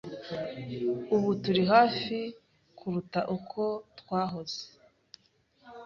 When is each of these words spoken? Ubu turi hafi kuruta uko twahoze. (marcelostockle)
Ubu 1.15 1.29
turi 1.43 1.63
hafi 1.73 2.17
kuruta 2.77 3.19
uko 3.35 3.61
twahoze. 3.99 4.59
(marcelostockle) 4.67 5.79